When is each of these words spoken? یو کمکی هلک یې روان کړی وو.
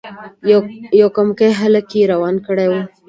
یو 0.99 1.07
کمکی 1.15 1.49
هلک 1.61 1.87
یې 1.97 2.03
روان 2.13 2.35
کړی 2.47 2.67
وو. 2.69 2.81